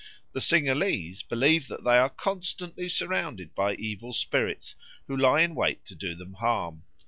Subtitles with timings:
[0.31, 4.73] The Singhalese believe that they are constantly surrounded by evil spirits,
[5.05, 6.81] who lie in wait to do them harm.